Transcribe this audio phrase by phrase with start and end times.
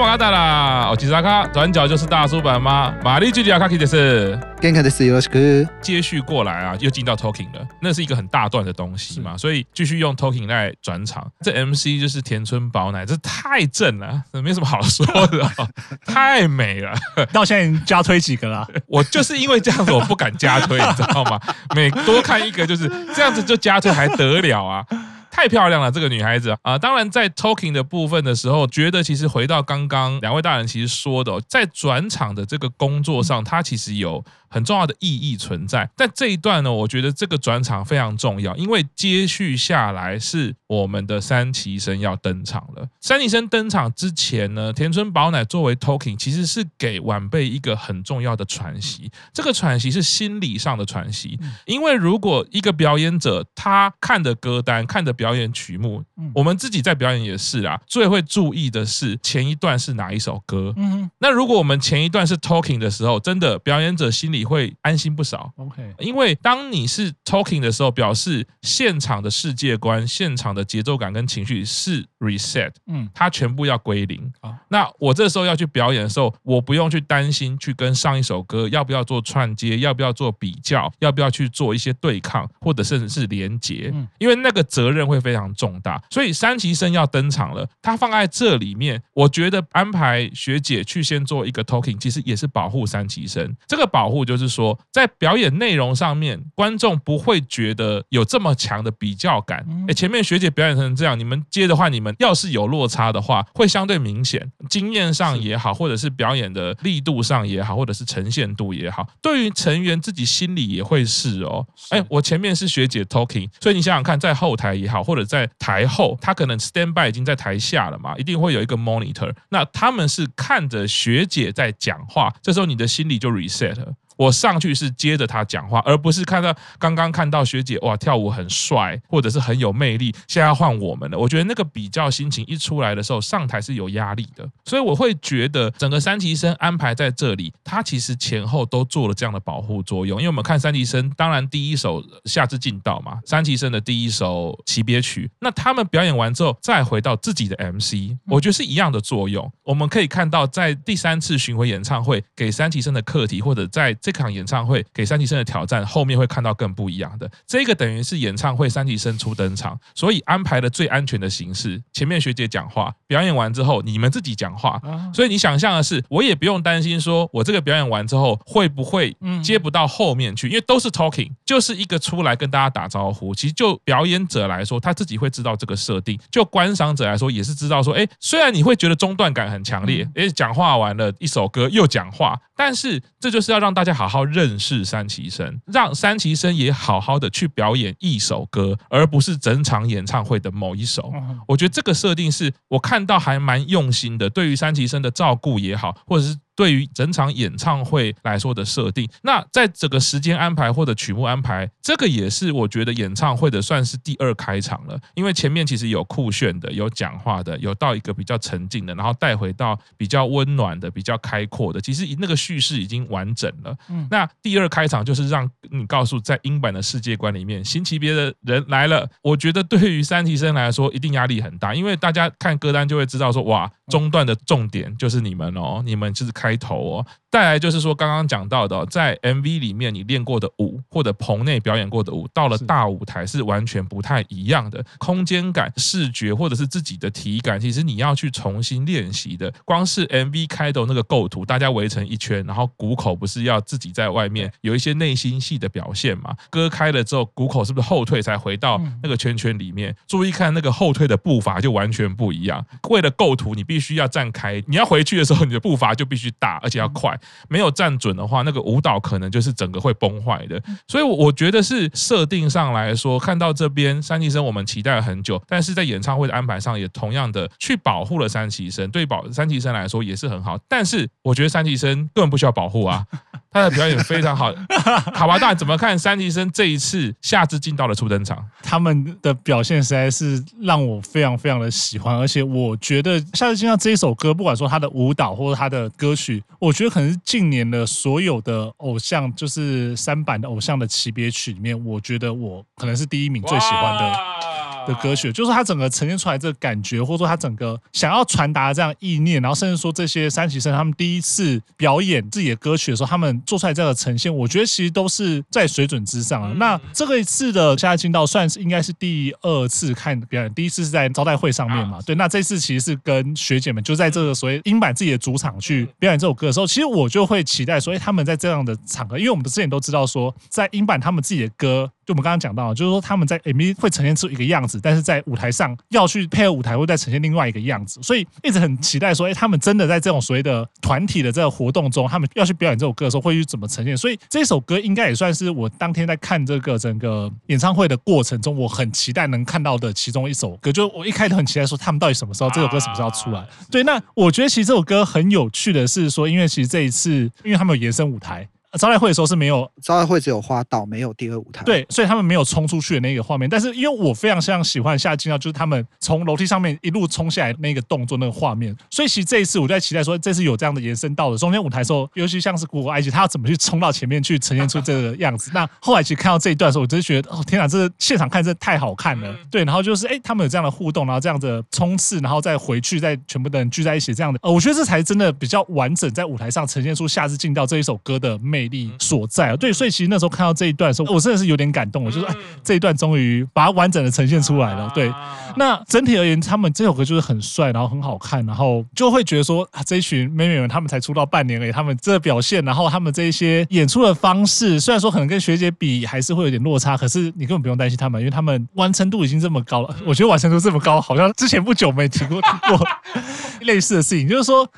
[0.00, 2.94] 马卡达啦，哦，吉萨卡转角就是大叔版吗？
[3.02, 11.30] 玛丽居里亚卡基的是，健康的是有个接续过来啊，又进到 talking 了，那是一个很大段的东西嘛，所以继续用 talking 来转场。
[11.40, 15.68] 这 MC 就是田村宝乃，这太正了，没什么好说的，哦，
[16.06, 16.92] 太美了。
[17.32, 18.66] 到现在加推几个了？
[18.86, 21.40] 我就是因为这样子，我不敢加推，你知道吗？
[21.74, 24.84] 每多看一个就是这样子就加推还得了啊？
[25.32, 26.54] 太漂亮了，这个女孩子。
[26.60, 35.88] 啊，当然，在 talking 的部分的时候，觉得其实回到刚刚两位大人其实说的，在转场的这个工作上，她其实有很重要的意义存在。
[35.96, 42.86] 但这一段呢，我觉得这个转场非常重要，因为接续下来是我们的三崎生要登场了。
[43.00, 49.10] 三崎生登场之前呢，田村保乃作为 talking，其实是给晚辈一个很重要的喘息。
[49.32, 55.10] 这个喘息是心理上的喘息，因为如果一个表演者他看的歌单看的。
[55.22, 56.02] 表演曲目，
[56.34, 60.74] 我们自己在表演也是啊，最会注意的是前一段是哪一首歌。
[60.76, 65.52] 嗯，那如果我们前一段是 talking 的时候，真的表演者心里会安心不少。
[65.56, 74.32] OK，因为当你是 talking 的时候，表示现场的世界观、现场的节奏感跟情绪是 reset，嗯，它全部要归零。
[74.40, 85.02] 啊，那我这时候要去表演的时候，我不用去担心去跟上一首歌要不要做串接，要不要做比较，要不要去做一些对抗，或者甚至是连结，因为那个责任。
[85.12, 93.54] 会非常重大，所以三崎生要登场了，他放在这里面，我觉得安排学姐去先做一个 talking，其实也是保护三崎生。
[93.66, 99.64] 这个保护就是说，在表演内容上面，观众不会觉得有这么强的比较感。
[99.88, 104.50] 哎，前面学姐表演成这样，你们接的话，你们要是有落差的话，会相对明显。
[104.68, 111.66] 经验上也好，或者是表演的力度上也好，或者是呈现度也好，对于成员自己心里也会是哦。
[111.90, 115.02] 哎，我前面是学姐 talking，所以你想想看，在后台也好。
[115.02, 119.34] 或者在台后，他可能 stand by 已经在台下了嘛，一定会有一个 monitor。
[119.48, 123.92] 那他们是看着学姐在讲话，这时候你的心里就 reset 了。
[124.22, 130.14] 我上去是接着他讲话，而不是看到刚刚看到学姐哇跳舞很帅，或者是很有魅力。
[130.28, 134.48] 现在要换我们了，我觉得那个比较心情一出来的时候，上台是有压力的。
[134.64, 140.20] 所以我会觉得整个三级生安排在这里，他其实前后都做了这样的保护作用。
[140.20, 149.50] 因为我们看三级生，当然第一首夏至近道嘛，三级生的第一首期别曲，那他们表演完之后再回到自己的 MC，我觉得是一样的作用。
[149.64, 157.30] 我们可以看到，在第三次巡回演唱会给三级生的课题，或者在这场演唱会给三崎生的挑战，后面会看到更不一样的。
[157.46, 161.82] 这个等于是演唱会三崎生初登场，所以安排了最安全的形式。
[161.92, 164.80] 前面学姐讲话，表演完之后你们自己讲话。
[165.14, 173.34] 所以你想象的是，我也不用担心说我这个表演完之后会不会接不到后面去，因为都是 talking，就是一个出来跟大家打招呼。
[173.34, 184.02] 其实就表演者来说，他自己会知道这个设定；就观赏者来说，也是知道说，哎，虽然你会觉得中断感很强烈，哎，讲话完了一首歌又讲话，但是这就是要让大家好。
[184.02, 191.12] 好好认识三崎生，让三崎生也好好的去表演一首歌，而不是整场演唱会的某一首。
[191.46, 196.36] 我觉得这个设定是我看到还蛮用心的，对于三崎生的照顾也好，或者是。
[196.54, 204.98] 对于整场演唱会来说的设定，那在整个时间安排或者曲目安排，这个也是我觉得演唱会的算是第二开场了。
[205.14, 211.80] 因为前面其实有酷炫的，有讲话的，有到一个比较沉静的，然后带回到比较温暖的、比较开阔的。
[211.80, 213.76] 其实那个叙事已经完整了。
[213.88, 219.08] 嗯那第二开场就是让你告诉，在英版的世界观里面，新级别的人来了。
[219.22, 226.56] 我觉得对于三提生来说，一定压力很大，因为大家看歌单就会知道说，哇，中段的重点就是你们哦，你们就是开。
[226.62, 239.50] 头哦，再来就是说刚刚讲到的，在 MV 里面你练过的舞或者棚内表演过的舞，到了大舞台是完全不太一样的空间感、视觉或者是自己的体感，其实你要去重新练习的。
[239.64, 246.36] 光是 MV 开头那个构图，大家围成一圈，然后谷口不是要自己在外面有一些内心戏的表现嘛？
[246.50, 249.96] 歌开了之后，谷口是不是后退才回到那个圈圈里面？
[250.06, 252.62] 注意看那个后退的步伐就完全不一样。
[252.90, 256.30] 为了构图，你必须要站开，你要回去的时候，你的步伐就必须。
[256.38, 257.16] 大而且要快，
[257.48, 260.62] 没有站准的话，那个舞蹈可能就是整个会崩坏的。
[260.86, 270.58] 所以我觉得是设定上来说，看到这边山崎生我们期待了很久，但是在演唱会的安排上也同样的去保护了山崎生，对保山崎生来说也是很好。
[270.68, 273.06] 但是我觉得山崎生根本不需要保护啊。
[273.52, 274.52] 他的表演非常好，
[275.12, 275.38] 好吧？
[275.38, 278.42] 大家怎么看三级生这一次夏至进到的初登场？
[278.62, 294.41] 他们的表现实在是让我非常非常的喜欢，而且我觉得夏至进到这一首歌，不管说他的舞蹈或者他的歌曲，我觉得可能是近年的所有的偶像，就是三版的偶像的级别曲里面，我觉得我可能是第一名最喜欢的。
[294.86, 306.52] 的歌曲，就是他整个呈现出来这个感觉，或者说他整个想要传达这样意念，然后甚至说这些三期生他们第一次表演自己的歌曲的时候，他们做出来这样的呈现，我觉得其实都是在水准之上啊。
[306.56, 312.14] 那这个一次的现在进到算是应该是第二次看表演，第一次是在招待会上面嘛，对。
[312.16, 321.90] 那这次其实是跟学姐们就在这个所谓英版自己的主场去表演这首歌的时候，其实我就会期待说，哎，他们在这样的场合，因为我们之前都知道说，在英版他们自己的歌。
[322.04, 333.96] 就我们刚刚讲到，就是说他们在 MV 会呈现出一个样子，但是在舞台上要去配合舞台，会再呈现另外一个样子，所以一直很期待说，哎，他们真的在这种所谓的团体的这个活动中，他们要去表演这首歌的时候，会去怎么呈现？
[333.96, 340.72] 所以这首歌应该也算是我当天在看这个整个演唱会的过程中，我很期待能看到的其中一首歌。
[340.72, 343.46] 就我一开始很期待说，他们到底什么时候这首歌什么时候要出来？
[343.70, 348.48] 对，那我觉得其实这首歌很有趣的是说，因为其实这一次，因为他们有延伸舞台。
[348.78, 351.62] 招待会的时候是没有，招待会只有花道，没有第二舞台。
[351.64, 353.48] 对，所以他们没有冲出去的那个画面。
[353.48, 358.74] 但是因为我非常非常喜欢夏金耀，就是他们从楼梯上面一路冲下来那个动作那个画面。
[358.90, 365.50] 所以其实这一次我就在期待说，这次有这样的延伸到了中间舞台的时候，尤其像是古古埃及，他要怎么去冲到前面去呈现出这个样子。
[365.54, 369.34] 那后来其实看到这一段的时候，我真的觉得哦天哪，这现场看真的太好看了。
[369.50, 379.56] 对，然后就是哎，他们有这样的互动，然后这样的冲刺，然后再回去，再全部的人聚在一起这样的，呃，我觉得这才真的比较完整，在舞台上呈现出夏之进到这一首歌的魅力所在。
[379.56, 382.04] 对，所以其实那时候看到这一段的时候，我真的是有点感动。
[382.04, 384.90] 我就说，哎，这一段终于把它完整的呈现出来了。
[384.94, 385.12] 对，
[385.56, 399.96] 那整体而言，他们这首歌就是很帅，然后很好看，然后就会觉得说，啊，这一群妹妹们，他们才出道半年而已，他们这表现，然后他们这一些演出的方式，虽然说可能跟学姐比还是会有点落差，可是你根本不用担心他们，因为他们完成度已经这么高了。
[400.06, 402.86] 我觉得完成度这么高，好像之前不久没提过提过
[403.62, 404.68] 类似的事情，就是说。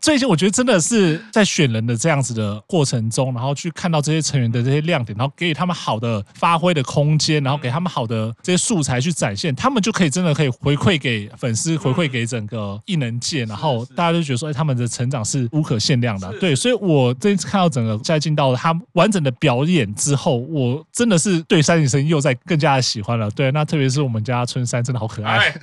[0.00, 16.32] 最近我觉得真的是在选人的这样子的过程中，然后去看到这些成员的这些亮点，然后给予他们好的发挥的空间，然后给他们好的这些素材去展现，他们就可以真的可以回馈给粉丝，回馈给整个艺能界，然后大家就觉得说，哎，他们的成长是无可限量的。
[16.38, 23.30] 对，所以我这次看到整个现在进到了他完整的表演之后，我真的是对三期生又在更加的喜欢了。
[23.30, 25.54] 对，那特别是我们家春山真的好可爱，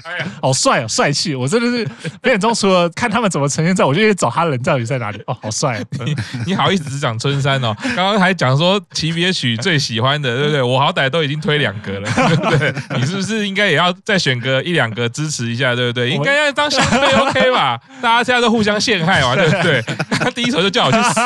[0.41, 1.35] 好帅哦，帅气！
[1.35, 1.83] 我真的是
[2.21, 4.27] 表演中除了看他们怎么呈现在，我就找。
[4.37, 5.19] 他人到底在哪里？
[5.25, 5.83] 哦，好帅！
[6.05, 6.15] 你
[6.47, 7.75] 你好意思只讲春山哦？
[7.95, 10.61] 刚刚还讲说期别曲最喜欢的，对不对？
[10.61, 12.73] 我好歹都已经推两个了， 对不对？
[12.97, 16.09] 你是不是应该也要再选个一两个支持一下，对不对？
[16.09, 17.79] 应该要当小费 OK 吧？
[18.01, 19.81] 大家现在都互相陷害嘛， 对不对？
[20.19, 21.21] 他第一首就叫我去死，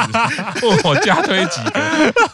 [0.68, 1.82] 问我加推几个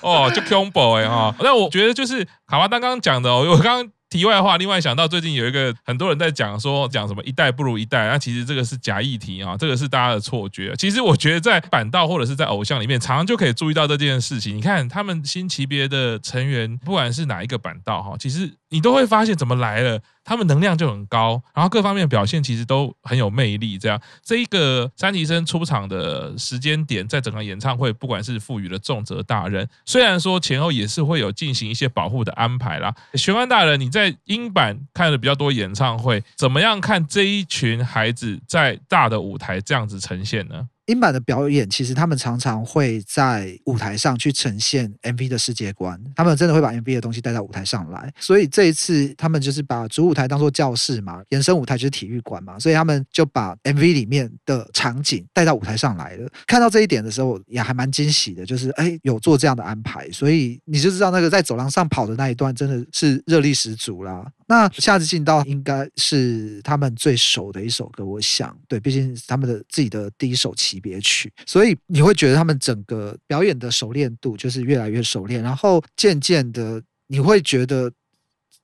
[0.01, 1.33] 哦，就 combo 哎哈！
[1.39, 3.91] 那我觉得就是卡巴当刚刚讲的哦，我刚刚。
[4.09, 10.73] 题外话，另外想到最近有一个很多人在讲说，讲什么一代不如一代，那其实这个是假议题啊，这个是大家的错觉。
[10.77, 14.55] 其实我觉得在板道或者是在偶像里面，常常就可以注意到这件事情。
[14.55, 19.99] 你看他们新级别的成员，不管是哪一个板道哈，其实你都会发现怎么来了。
[20.27, 23.77] 他们能量就很高，然后各方面表现其实都很有魅力。
[23.77, 32.93] 这样，这一个三期生出场的时间点，在整个演唱会，不管是赋予了重责大任，虽然说前后也是会有进行一些保护的安排啦。
[33.13, 40.67] 玄关大人，你在英版看了比较多演唱会，怎么样看这一群孩子在大的舞台这样子呈现呢？
[40.87, 48.11] 英版的表演，其实他们常常会在舞台上去呈现 MV 的世界观，他们真的会把 MV 的东西带到舞台上来。
[48.19, 56.29] 所以这一次，他们就是把主舞台当做教室嘛，延伸舞台就是体育馆嘛，所以他们就把 MV 里面的场景带到舞台上来了。
[56.45, 64.25] 看到这一点的时候，也还蛮惊喜的，就是哎，有做这样的安排，所以你就知道那个在走廊上跑的那一段真的是热力十足啦。
[64.47, 77.91] 那下次进到应该是他们最熟的一首歌，我想，对，毕竟他们的自己的第一首级别曲，所以你会觉得他们整个表演的熟练度就是越来越熟练，然后渐渐的你会觉得。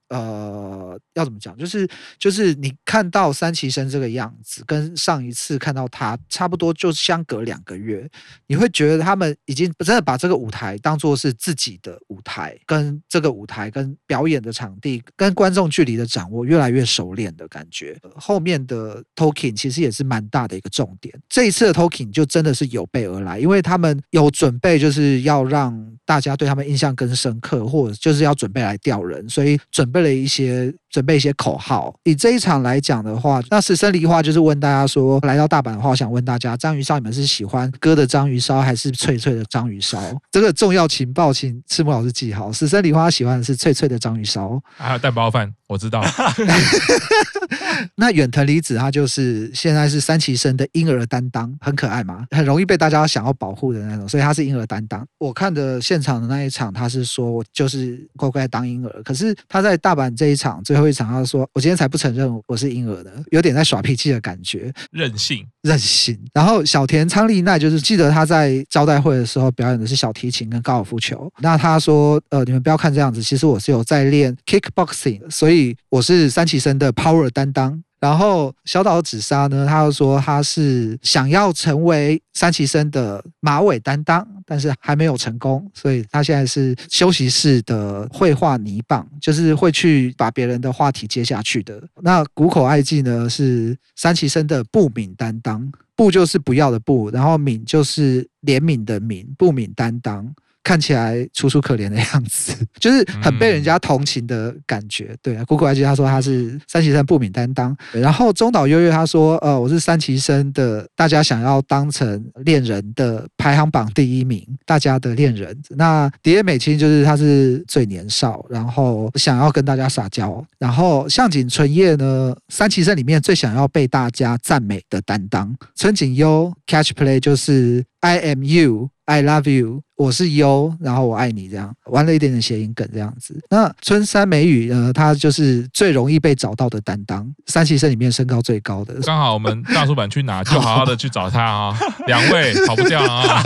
[0.09, 1.57] 呃，要怎么讲？
[1.57, 1.87] 就是
[2.19, 8.07] 就是你看到三期生这个样子，跟上一次看到他差不多，就相隔两个月，
[8.47, 17.97] 你会觉得他们已经真的把这个舞台当做是自己的舞台，跟这个舞台、跟表演的场地、跟观众距离的掌握越来越熟练的感觉。
[18.15, 21.13] 后面的 talking 其实也是蛮大的一个重点。
[21.27, 30.03] 这一次的 talking 就真的是有备而来，因为他们有准备，就是要让大家对他们印象更深刻，或者就是要准备来吊人，所以准备。
[30.03, 31.93] 了一些准备一些口号。
[32.03, 39.99] 以这一场来讲的话，那死生梨花就是问大家说，来到大阪的话，我想问大家，章鱼烧你们是喜欢割的章鱼烧，还是脆脆的章鱼烧？
[40.31, 42.53] 这个重要情报，请赤木老师记好。
[42.53, 46.03] 死生梨花喜欢的是脆脆的章鱼烧，还有蛋包饭，我知道。
[47.95, 55.03] 那远藤梨子她就是现在是三崎生的婴儿担当，很可爱嘛，很容易被大家想要保护的那种，所以她是婴儿担当。
[55.17, 71.31] 我看的现场的那一场，他是说我就是乖乖当婴儿，可是他在大阪这一场最后后一场，他说：“我今天才不承认我是婴儿的，有点在耍脾气的感觉，任性，任性。”然后小田昌丽奈就是记得他在招待会的时候表演的是小提琴跟高尔夫球。
[71.39, 91.81] 那他说：“呃，你们不要看这样子，其实我是有在练 kickboxing，所以我是三崎生的 power 担当。”然后小岛紫砂呢，他又说他是想要成为三期生的马尾担当，但是还没有成功，所以他现在是休息室的绘画泥棒，就是会去把别人的话题接下去的。
[92.01, 100.29] 那谷口爱纪呢，是三期生的不敏担当，不就是不要的不，然后敏就是怜悯的敏，不敏担当。
[100.63, 105.09] 看起来楚楚可怜的样子， 就是很被人家同情的感觉。
[105.11, 115.55] 嗯、对啊，谷口爱纪他说他是三旗生不敏担当，然后中岛悠悠他说，呃，我是三旗生的，大家想要当成恋人的排行榜第一名，大家的恋人。
[115.71, 120.43] 那荻野美清就是他是最年少，然后想要跟大家撒娇。
[120.57, 125.53] 然后向井纯叶呢，三旗生里面最想要被大家赞美的担当。
[125.75, 128.89] 春井优 catch play 就是 I am you。
[129.05, 133.39] I love you，我是优，然后我爱你，这样玩了一点点谐音梗，这样子。
[133.49, 134.91] 那春山美雨呢？
[134.91, 138.95] 她就是最容易被找到的担当，三期生里面身高最高的。
[139.01, 141.77] 刚好我们大叔版去哪，就好好的去找他啊！
[142.07, 143.41] 两位跑不掉啊，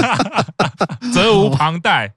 [1.13, 2.11] 责无旁贷。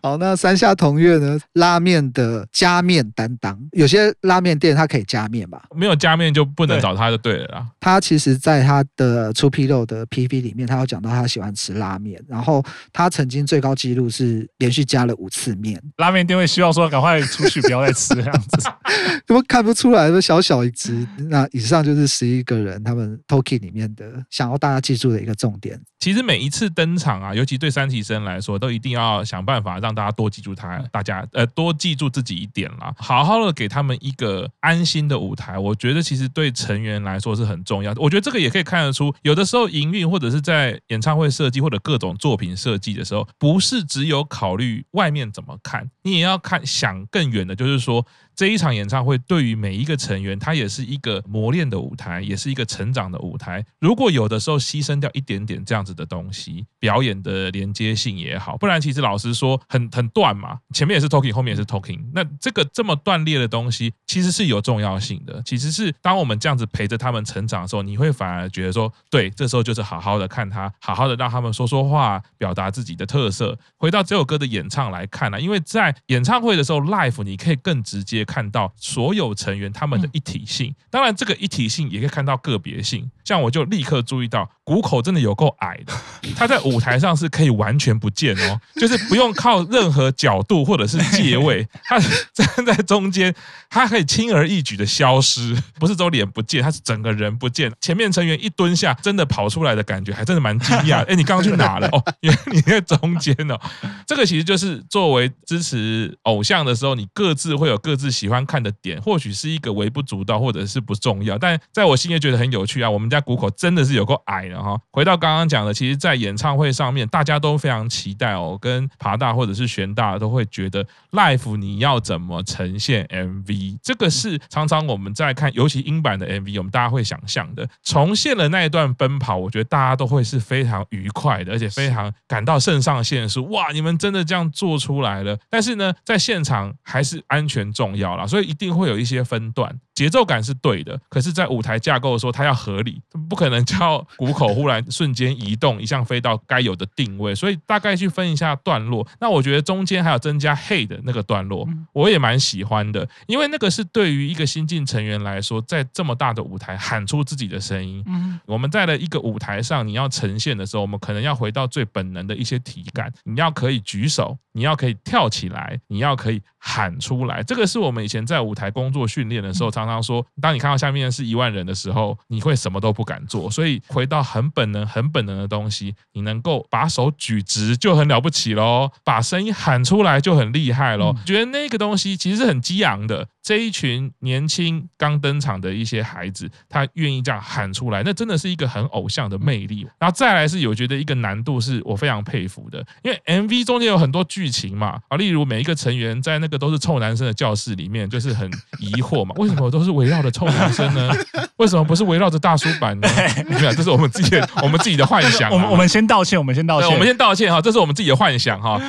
[0.00, 1.38] 好，那山下同月呢？
[1.54, 5.62] 拉面的加面担当，有些拉面店它可以加面吧？
[5.74, 7.66] 没有加面就不能找他就对了啦。
[7.78, 15.82] 他其实在他的出批肉的 PV 里面，他有讲到他喜欢吃拉面，然后他曾经最高纪录是连续加了五次面。
[15.96, 18.70] 拉面店会希望说赶快出去，不要再吃这样子。
[19.26, 20.08] 怎么看不出来？
[20.08, 21.06] 说小小一只。
[21.30, 25.80] 那以上就是十一个人他们 Toki 里面的想要大家记住的一个重点。
[25.98, 35.58] 其实每一次登场啊，尤其对三体生来说，都一定要想办法让大家多记住他，大家呃多记住自己一点啦，好好的给他们一个安心的舞台。
[35.58, 38.00] 我觉得其实对成员来说是很重要的。
[38.00, 48.06] 我觉得这个也可以看得出，有的时候营运或者是在演唱会设计或者各种作品设计的时候，不是只有考虑外面怎么看，你也要看想更远的，就是说。
[48.38, 53.66] 这一场演唱会对于每一个成员，他也是一个磨练的舞台，也是一个成长的舞台。
[53.80, 61.98] 如果有的时候牺牲掉一点点这样子的东西，表演的连接性也好，不然其实老实说很很断嘛，前面也是 talking，后面也是 talking。
[62.14, 65.42] 那这个这么断裂的东西，其实是有重要性的。
[65.44, 73.58] 其实是当我们这样子陪着他们成长的时候，你会反而觉得说，对，这时候就是好好的看他，好好的让他们说说话，表达自己的特色。
[73.76, 78.24] 回到这首歌的演唱来看呢，因为在演唱会的时候，live 你可以更直接。
[78.28, 83.10] 看到所有成员他们的一体性，当然这个一体性也可以看到个别性。
[83.24, 85.92] 像我就立刻注意到，谷口真的有够矮的，
[86.36, 91.98] 他在舞台上是可以完全不见哦，就是不用靠任何角度或者是借位， 他
[92.32, 93.34] 站在中间，
[93.70, 97.72] 他可以轻而易举的消失，不是只有脸不见，他是整个人不见。
[97.80, 101.04] 前面成员一蹲下，真的跑出来的感觉，还真的蛮惊讶。
[101.08, 101.88] 哎，你刚刚去哪了？
[101.92, 103.58] 哦，原来你在中间哦。
[104.06, 108.08] 这个其实就是作为支持偶像的时候，你各自会有各自。
[108.18, 112.90] 喜欢看的点，或许是一个微不足道，或者是不重要，但在我心里觉得很有趣啊。
[112.90, 114.76] 我们家谷口真的是有够矮的哈。
[114.90, 135.38] 回到刚刚讲的，其实，在演唱会上面，大家都非常期待哦，跟爬大或者是玄大都会觉得，Life 你要怎么呈现 MV，这个是常常我们在看，尤其英版的 MV，我们大家会想象的，重现了那一段奔跑，我觉得大家都会是非常愉快的，而且非常感到肾上腺素，哇，你们真的这样做出来了。
[135.48, 137.97] 但是呢，在现场还是安全重要。
[137.98, 140.96] 要啦所以一定会有一些分段，节奏感是对的。
[141.08, 147.34] 可是，在舞台架构的时候，它要合理，不可能叫谷口忽然瞬间移动，一下飞到该有的定位。
[147.34, 149.06] 所以大概去分一下段落。
[149.20, 158.02] 那我觉得中间还有增加 Hey 的那个段落，我也蛮喜欢的，因为那个是对于一个新进成员来说，在这么大的舞台喊出自己的声音。
[158.46, 163.12] 我们在了一个舞台上，你要呈现的时候，我们可能要回到最本能的一些体感。
[163.24, 167.42] 你要可以举手，你要可以跳起来，你要可以喊出来。
[167.42, 167.98] 这个是我们。
[167.98, 173.50] 以前在舞台工作训练的时候，常常说，当你看到下面是一万人的时候，你会什么都不敢做。
[173.50, 181.14] 所以回到很本能、很本能的东西，你能够把手举直就很了不起喽，把声音喊出来就很厉害喽。
[181.24, 183.26] 觉得那个东西其实是很激昂的。
[183.42, 189.88] 这一群年轻刚登场的一些孩子，他愿意这样喊出来，那真的是一个很偶像的魅力。
[189.98, 201.10] 然后再来是，有觉得一个难度是我非常佩服的，因为 MV 中间有很多剧情嘛，啊，例如每一个成员在那个都是臭男生的教室里面，就是很疑惑嘛，为什么都是围绕着臭男生呢？
[201.56, 203.08] 为什么不是围绕着大叔版呢？
[203.48, 205.50] 没有，这是我们自己的我们自己的幻想。
[205.50, 208.80] 我们我们先道歉，我们先道歉，我们先道歉哈，这是我们自己的幻想哈。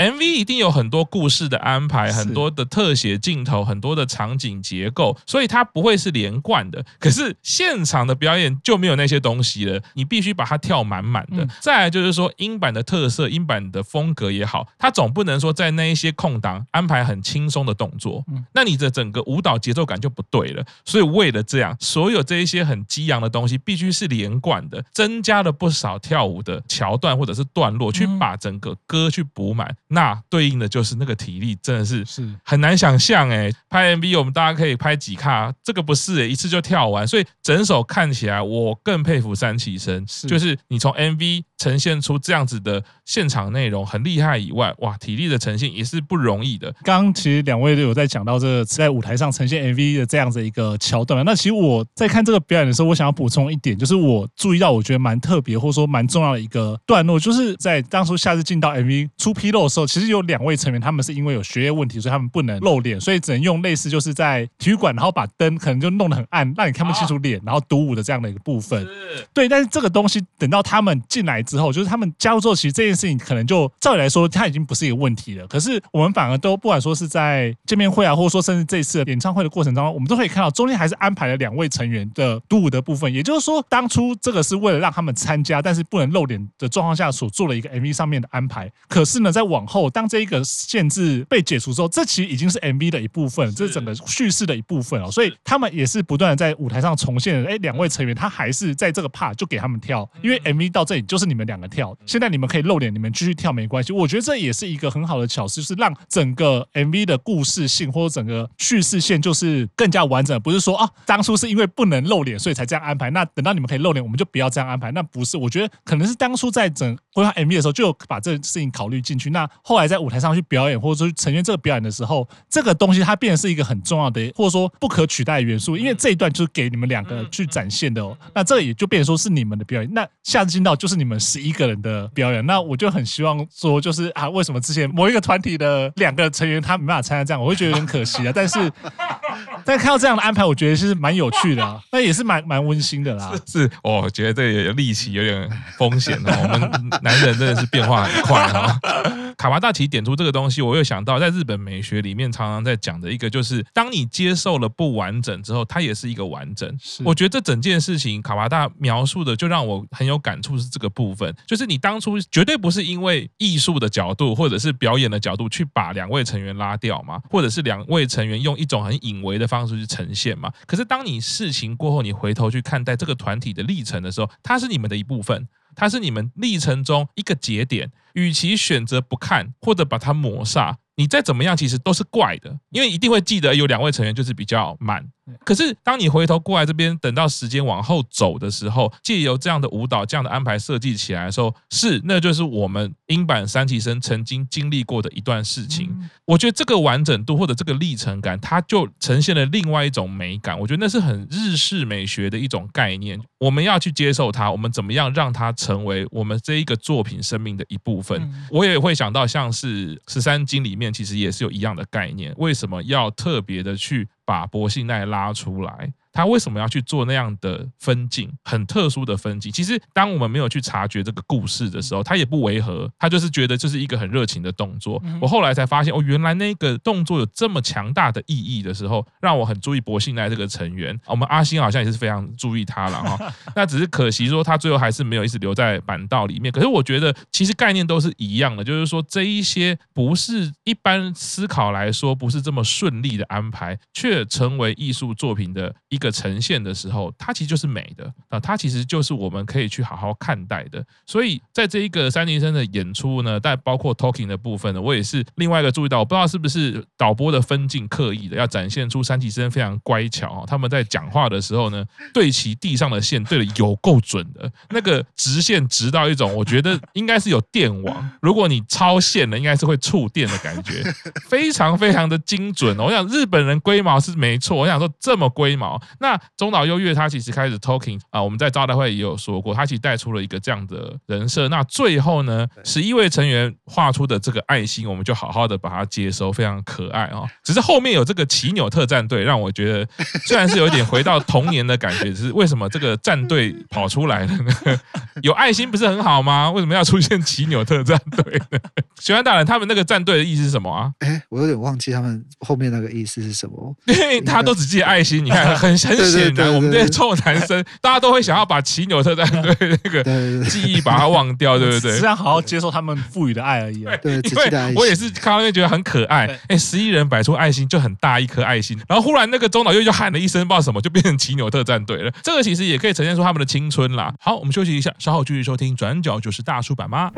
[0.00, 6.82] MV 一定有很多故事的安排，很多的特写镜头，很多的场景结构，所以它不会是连贯的。
[6.98, 11.44] 可是现场的表演就没有那些东西了，你必须把它跳满满的。
[11.44, 20.64] 嗯再来就是说，英版的特色、英版的风格也好，它总不能说在那一些空档安排很轻松的动作，嗯那你的整个舞蹈节奏感就不对了。
[20.86, 29.76] 所以为了这样，所有这一些很激昂的东西必须是连贯的，增加了不少跳舞的桥段或者是段落，去把整个歌去补满。
[29.92, 33.50] 那对应的就是那个体力，真的是是很难想象哎。
[33.68, 37.06] 拍 MV 我们大家可以拍几卡，这个不是诶，一次就跳完。
[37.06, 46.74] 所以整首看起来，我更佩服三起生，是就是你从 MV 呈现出这样子的现场内容很厉害以外，哇，体力的呈现也是不容易的。
[46.82, 51.22] 刚刚其实两位都有在讲到这个在舞台上呈现 MV 的这样子一个桥段。
[51.22, 68.88] 那其实我在看这个表演的时候，我想要补充一点，就是我注意到我觉得蛮特别或者说蛮重要的一个段落，就是在当初夏日进到 MV 出纰漏的时候，其实有两位成员他们是因为有学业问题，所以他们不能露脸，所以只能用类似就是在体育馆，然后把灯可能就弄得很暗，让你看不清楚脸，然后独舞的这样的一个部分。
[69.34, 75.46] 对，但是这个东西等到他们进来之后，就是他们加入之后，其实这件事情可能就照理来说，它已经不是一个问题了。
[75.48, 83.12] 可是我们反而都不管说是在见面会啊，或者说甚至这一次演唱会的过程当中，我们都可以看到中间还是安排了两位成员的独舞的部分。
[83.12, 88.70] 也就是说，当初这个是为了让他们参加，但是不能露脸的状况下所做了一个 MV 上面的安排。
[88.88, 95.10] 可是呢，在往后当这一个限制被解除之后，这其实已经是 MV 的一部分，这是整个叙事的一部分哦。
[95.10, 97.44] 所以他们也是不断的在舞台上重现。
[97.44, 101.96] 哎，两位成员他还是在这个 part 就给他们跳，因为 MV 到这里就是你们们两个跳。
[102.04, 103.92] 现在你们可以露脸，你们继续跳没关系。
[103.92, 110.38] 我觉得这也是一个很好的巧思，就是让整个 MV 的故事性或者整个叙事线就是更加完整。
[110.42, 113.08] 不是说啊，当初是因为不能露脸，所以才这样安排。
[113.10, 114.92] 那等到你们可以露脸，我们就不要这样安排。
[114.92, 119.30] 那不是，我觉得可能是当初在整规划 MV 的时候就有把这个事情考虑进去。
[119.30, 125.76] 那后来在舞台上去表演，或者说呈现这个表演的时候，这个东西它变成是一个很重要的，或者说不可取代的元素。
[125.76, 128.16] 因为这一段就是给你们两个去展现的哦。
[128.34, 129.92] 那这也就变成说是你们的表演。
[129.92, 132.44] 那下次进到就是你们十一个人的表演。
[132.46, 138.32] 那我就很希望说，就是啊，为什么之前某一个团体的两个成员他没办法参加这样，我会觉得有点可惜啊。
[138.34, 138.72] 但是，
[139.64, 143.32] 但看到这样的安排，我觉得是蛮有趣的啊，那也是蛮蛮温馨的啦。
[143.46, 146.30] 是，哦，我觉得这个有力气，有点风险哦。
[146.42, 149.12] 我们男人真的是变化很快哈、哦。
[149.36, 156.78] 卡巴大奇点出这个东西，我又想到在日本美学里面常常在讲的一个，就是当你接受了不完整之后，它也是一个完整。
[157.02, 170.52] 我觉得这整件事情卡巴大描述的就让我很有感触，是这个部分，就是你当初绝对不是因为艺术的角度或者是表演的角度去把两位成员拉掉嘛，或者是两位成员用一种很隐微的方式去呈现嘛。
[170.66, 177.90] 可是当你事情过后，你回头去看待这个团体的历程的时候，它是你们的一部分，它是你们历程中一个节点。
[178.14, 185.08] 与其选择不看或者把它抹煞，你再怎么样其实都是怪的，因为一定会记得有两位成员就是比较满。
[185.44, 195.94] 可是，当你回头过来这边，等到时间往后走的时候，借由这样的舞蹈、这样的安排设计起来的时候，是，那就是我们英版三期生曾经经历过的一段事情。
[196.24, 200.58] 我觉得这个完整度或者这个历程感，它就呈现了另外一种美感。
[200.58, 203.20] 我觉得那是很日式美学的一种概念。
[203.38, 208.30] 我们要去接受它，我们怎么样让它成为我们这一个作品生命的一部分？
[208.50, 212.34] 我也会想到，像是十三经里面，其实也是有一样的概念。
[212.36, 214.08] 为什么要特别的去？
[214.30, 215.92] 把柏信奈拉出来。
[216.12, 219.50] 他为什么要去做那样的分镜，很特殊的分镜？
[219.52, 225.02] 其实当我们没有去察觉这个故事的时候，他也不违和，他就是觉得这是一个很热情的动作。
[225.20, 230.98] 我后来才发现，哦，原来那个动作有这么强大的意义的时候，让我很注意柏信奈这个成员。
[231.06, 233.32] 我们阿星好像也是非常注意他了哈。
[233.54, 236.50] 那只是可惜说他最后还是没有一直留在板道里面。
[236.50, 250.84] 可是我觉得其实概念都是一样的，就是说这一些不是一般思考来说不是这么顺利的安排，却成为艺术作品的一个呈现的时候，它其实就是美的啊，它其实就是我们可以去好好看待的。
[251.06, 270.82] 所以在这一个三期生的演出呢，但包括 talking 的部分呢，我也是另外一个注意到，我不知道是不是导播的分镜刻意的，要展现出三期生非常乖巧，他们在讲话的时候呢，对齐地上的线对的有够准的，那个直线直到一种，我觉得应该是有电网，如果你超线了，应该是会触电的感觉，
[271.28, 272.78] 非常非常的精准。
[272.78, 281.48] 我想日本人龟毛是没错，我想说这么龟毛，那中岛优月他其实开始 talking 啊，我们在招待会也有说过，他其实带出了一个这样的人设。
[281.48, 287.28] 那最后呢，十一位成员画出的这个爱心，我们就好好的把它接收，非常可爱哦。
[287.42, 289.88] 只是后面有这个奇纽特战队，让我觉得
[290.26, 294.80] 虽然是有点回到童年的感觉，只是为什么这个战队跑出来了呢？
[295.22, 296.50] 有爱心不是很好吗？
[296.50, 298.58] 为什么要出现奇纽特战队呢？
[299.00, 300.92] 学安大人，他们那个战队的意思是什么啊？
[301.00, 303.74] 哎，我有点忘记他们后面那个意思是什么。
[303.86, 310.04] 因 为他都只记得爱心，你看很很显然，我们这些臭男生，大家都会想要把奇纽特战队那个
[310.48, 311.92] 记忆把它忘掉，对不对？
[311.96, 313.84] 只想好好接受他们赋予的爱而已。
[314.02, 316.38] 对，因为我也是看到那觉得很可爱。
[316.48, 322.12] 哎，十一人摆出爱心就很大一颗爱心，然后忽然那个中岛又就喊了一声，不知道什么，就变成奇纽特战队了。
[322.22, 324.12] 这个其实也可以呈现出他们的青春啦。
[324.20, 327.10] 好，我们休息一下，稍后继续收听《转角就是大叔版》吗？